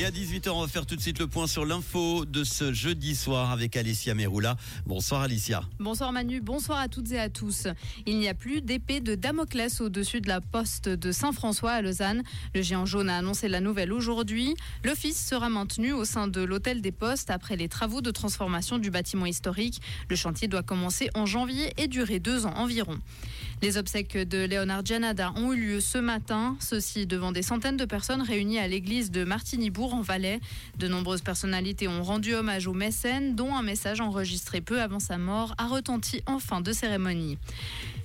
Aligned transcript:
Et 0.00 0.04
à 0.04 0.12
18h, 0.12 0.50
on 0.50 0.60
va 0.60 0.68
faire 0.68 0.86
tout 0.86 0.94
de 0.94 1.00
suite 1.00 1.18
le 1.18 1.26
point 1.26 1.48
sur 1.48 1.66
l'info 1.66 2.24
de 2.24 2.44
ce 2.44 2.72
jeudi 2.72 3.16
soir 3.16 3.50
avec 3.50 3.76
Alicia 3.76 4.14
Meroula. 4.14 4.56
Bonsoir 4.86 5.22
Alicia. 5.22 5.64
Bonsoir 5.80 6.12
Manu, 6.12 6.40
bonsoir 6.40 6.78
à 6.78 6.86
toutes 6.86 7.10
et 7.10 7.18
à 7.18 7.28
tous. 7.28 7.66
Il 8.06 8.16
n'y 8.20 8.28
a 8.28 8.34
plus 8.34 8.60
d'épée 8.60 9.00
de 9.00 9.16
Damoclès 9.16 9.80
au-dessus 9.80 10.20
de 10.20 10.28
la 10.28 10.40
poste 10.40 10.88
de 10.88 11.10
Saint-François 11.10 11.72
à 11.72 11.82
Lausanne. 11.82 12.22
Le 12.54 12.62
géant 12.62 12.86
jaune 12.86 13.10
a 13.10 13.16
annoncé 13.16 13.48
la 13.48 13.60
nouvelle 13.60 13.92
aujourd'hui. 13.92 14.54
L'office 14.84 15.20
sera 15.20 15.48
maintenu 15.48 15.92
au 15.92 16.04
sein 16.04 16.28
de 16.28 16.42
l'hôtel 16.42 16.80
des 16.80 16.92
postes 16.92 17.30
après 17.30 17.56
les 17.56 17.68
travaux 17.68 18.00
de 18.00 18.12
transformation 18.12 18.78
du 18.78 18.92
bâtiment 18.92 19.26
historique. 19.26 19.82
Le 20.08 20.14
chantier 20.14 20.46
doit 20.46 20.62
commencer 20.62 21.10
en 21.16 21.26
janvier 21.26 21.72
et 21.76 21.88
durer 21.88 22.20
deux 22.20 22.46
ans 22.46 22.54
environ. 22.54 23.00
Les 23.60 23.76
obsèques 23.76 24.16
de 24.16 24.44
Léonard 24.44 24.86
Janada 24.86 25.32
ont 25.34 25.52
eu 25.52 25.60
lieu 25.60 25.80
ce 25.80 25.98
matin, 25.98 26.56
ceci 26.60 27.06
devant 27.06 27.32
des 27.32 27.42
centaines 27.42 27.76
de 27.76 27.84
personnes 27.84 28.22
réunies 28.22 28.60
à 28.60 28.68
l'église 28.68 29.10
de 29.10 29.24
Martinibourg 29.24 29.94
en 29.94 30.00
Valais. 30.00 30.38
De 30.78 30.86
nombreuses 30.86 31.22
personnalités 31.22 31.88
ont 31.88 32.04
rendu 32.04 32.34
hommage 32.34 32.68
au 32.68 32.72
mécène, 32.72 33.34
dont 33.34 33.56
un 33.56 33.62
message 33.62 34.00
enregistré 34.00 34.60
peu 34.60 34.80
avant 34.80 35.00
sa 35.00 35.18
mort 35.18 35.56
a 35.58 35.66
retenti 35.66 36.22
en 36.26 36.38
fin 36.38 36.60
de 36.60 36.72
cérémonie. 36.72 37.36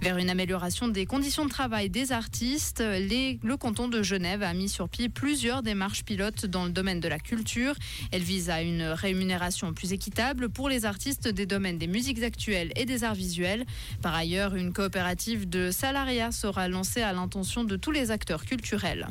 Vers 0.00 0.18
une 0.18 0.30
amélioration 0.30 0.86
des 0.86 1.06
conditions 1.06 1.44
de 1.44 1.50
travail 1.50 1.90
des 1.90 2.12
artistes, 2.12 2.80
le 2.80 3.56
canton 3.56 3.88
de 3.88 4.00
Genève 4.02 4.44
a 4.44 4.54
mis 4.54 4.68
sur 4.68 4.88
pied 4.88 5.08
plusieurs 5.08 5.62
démarches 5.62 6.04
pilotes 6.04 6.46
dans 6.46 6.66
le 6.66 6.70
domaine 6.70 7.00
de 7.00 7.08
la 7.08 7.18
culture. 7.18 7.74
Elles 8.12 8.22
visent 8.22 8.50
à 8.50 8.62
une 8.62 8.82
rémunération 8.82 9.72
plus 9.72 9.92
équitable 9.92 10.50
pour 10.50 10.68
les 10.68 10.84
artistes 10.84 11.26
des 11.26 11.46
domaines 11.46 11.78
des 11.78 11.88
musiques 11.88 12.22
actuelles 12.22 12.70
et 12.76 12.84
des 12.84 13.02
arts 13.02 13.14
visuels. 13.14 13.64
Par 14.00 14.14
ailleurs, 14.14 14.54
une 14.54 14.72
coopérative 14.72 15.37
de 15.46 15.70
salariat 15.70 16.32
sera 16.32 16.68
lancée 16.68 17.02
à 17.02 17.12
l'intention 17.12 17.64
de 17.64 17.76
tous 17.76 17.90
les 17.90 18.10
acteurs 18.10 18.44
culturels. 18.44 19.08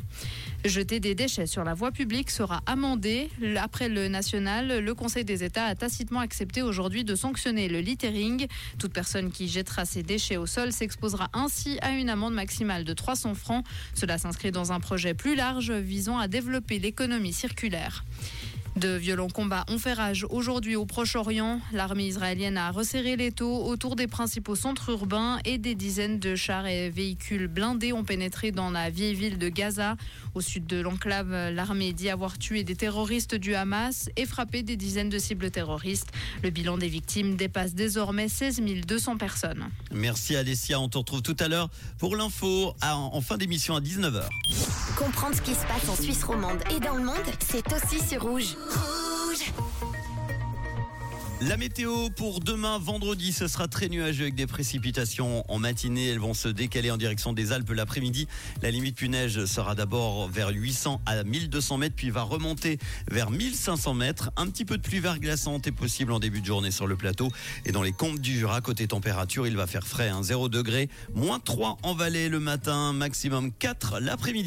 Jeter 0.64 1.00
des 1.00 1.14
déchets 1.14 1.46
sur 1.46 1.64
la 1.64 1.74
voie 1.74 1.92
publique 1.92 2.30
sera 2.30 2.62
amendé. 2.66 3.30
Après 3.56 3.88
le 3.88 4.08
national, 4.08 4.80
le 4.80 4.94
Conseil 4.94 5.24
des 5.24 5.44
États 5.44 5.66
a 5.66 5.74
tacitement 5.74 6.20
accepté 6.20 6.62
aujourd'hui 6.62 7.04
de 7.04 7.14
sanctionner 7.14 7.68
le 7.68 7.80
littering. 7.80 8.46
Toute 8.78 8.92
personne 8.92 9.30
qui 9.30 9.48
jettera 9.48 9.84
ses 9.84 10.02
déchets 10.02 10.36
au 10.36 10.46
sol 10.46 10.72
s'exposera 10.72 11.28
ainsi 11.32 11.78
à 11.80 11.90
une 11.92 12.10
amende 12.10 12.34
maximale 12.34 12.84
de 12.84 12.92
300 12.92 13.34
francs. 13.34 13.64
Cela 13.94 14.18
s'inscrit 14.18 14.50
dans 14.50 14.72
un 14.72 14.80
projet 14.80 15.14
plus 15.14 15.36
large 15.36 15.70
visant 15.70 16.18
à 16.18 16.28
développer 16.28 16.78
l'économie 16.78 17.32
circulaire. 17.32 18.04
De 18.78 18.90
violents 18.96 19.28
combats 19.28 19.64
ont 19.68 19.78
fait 19.78 19.92
rage 19.92 20.24
aujourd'hui 20.30 20.76
au 20.76 20.86
Proche-Orient. 20.86 21.60
L'armée 21.72 22.06
israélienne 22.06 22.56
a 22.56 22.70
resserré 22.70 23.16
les 23.16 23.32
taux 23.32 23.64
autour 23.64 23.96
des 23.96 24.06
principaux 24.06 24.54
centres 24.54 24.90
urbains 24.90 25.40
et 25.44 25.58
des 25.58 25.74
dizaines 25.74 26.20
de 26.20 26.36
chars 26.36 26.66
et 26.68 26.88
véhicules 26.88 27.48
blindés 27.48 27.92
ont 27.92 28.04
pénétré 28.04 28.52
dans 28.52 28.70
la 28.70 28.88
vieille 28.90 29.14
ville 29.14 29.36
de 29.36 29.48
Gaza. 29.48 29.96
Au 30.36 30.40
sud 30.40 30.66
de 30.66 30.80
l'enclave, 30.80 31.50
l'armée 31.50 31.92
dit 31.92 32.08
avoir 32.08 32.38
tué 32.38 32.62
des 32.62 32.76
terroristes 32.76 33.34
du 33.34 33.56
Hamas 33.56 34.10
et 34.16 34.26
frappé 34.26 34.62
des 34.62 34.76
dizaines 34.76 35.08
de 35.08 35.18
cibles 35.18 35.50
terroristes. 35.50 36.12
Le 36.44 36.50
bilan 36.50 36.78
des 36.78 36.88
victimes 36.88 37.34
dépasse 37.34 37.74
désormais 37.74 38.28
16 38.28 38.60
200 38.86 39.16
personnes. 39.16 39.70
Merci 39.92 40.36
Alicia, 40.36 40.78
on 40.78 40.88
te 40.88 40.98
retrouve 40.98 41.22
tout 41.22 41.36
à 41.40 41.48
l'heure 41.48 41.68
pour 41.98 42.14
l'info 42.14 42.74
en 42.82 43.20
fin 43.22 43.38
d'émission 43.38 43.74
à 43.74 43.80
19h. 43.80 44.22
Comprendre 44.96 45.34
ce 45.34 45.42
qui 45.42 45.54
se 45.54 45.66
passe 45.66 45.88
en 45.88 46.00
Suisse 46.00 46.22
romande 46.22 46.58
et 46.76 46.78
dans 46.78 46.94
le 46.94 47.04
monde, 47.04 47.16
c'est 47.40 47.64
aussi 47.72 48.06
sur 48.06 48.22
Rouge. 48.22 48.56
La 51.40 51.56
météo 51.56 52.10
pour 52.10 52.40
demain 52.40 52.78
vendredi, 52.78 53.32
ce 53.32 53.46
sera 53.46 53.68
très 53.68 53.88
nuageux 53.88 54.22
avec 54.22 54.34
des 54.34 54.48
précipitations 54.48 55.44
en 55.48 55.60
matinée. 55.60 56.08
Elles 56.08 56.18
vont 56.18 56.34
se 56.34 56.48
décaler 56.48 56.90
en 56.90 56.96
direction 56.96 57.32
des 57.32 57.52
Alpes 57.52 57.70
l'après-midi. 57.70 58.26
La 58.60 58.72
limite 58.72 58.96
plus 58.96 59.08
neige 59.08 59.44
sera 59.44 59.76
d'abord 59.76 60.28
vers 60.28 60.48
800 60.48 61.00
à 61.06 61.22
1200 61.22 61.78
mètres, 61.78 61.94
puis 61.96 62.10
va 62.10 62.22
remonter 62.22 62.78
vers 63.08 63.30
1500 63.30 63.94
mètres. 63.94 64.30
Un 64.36 64.48
petit 64.48 64.64
peu 64.64 64.78
de 64.78 64.82
pluie 64.82 64.98
verglaçante 64.98 65.68
est 65.68 65.72
possible 65.72 66.10
en 66.10 66.18
début 66.18 66.40
de 66.40 66.46
journée 66.46 66.72
sur 66.72 66.88
le 66.88 66.96
plateau. 66.96 67.28
Et 67.64 67.70
dans 67.70 67.82
les 67.82 67.92
comptes 67.92 68.20
du 68.20 68.36
Jura, 68.36 68.60
côté 68.60 68.88
température, 68.88 69.46
il 69.46 69.56
va 69.56 69.68
faire 69.68 69.86
frais, 69.86 70.08
hein, 70.08 70.24
0 70.24 70.48
degré, 70.48 70.88
moins 71.14 71.38
3 71.38 71.78
en 71.84 71.94
vallée 71.94 72.28
le 72.28 72.40
matin, 72.40 72.92
maximum 72.92 73.52
4 73.52 74.00
l'après-midi. 74.00 74.46